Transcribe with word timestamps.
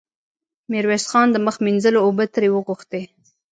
ميرويس 0.71 1.03
خان 1.11 1.27
د 1.31 1.37
مخ 1.45 1.55
مينځلو 1.65 1.99
اوبه 2.05 2.25
ترې 2.33 2.49
وغوښتې. 2.51 3.01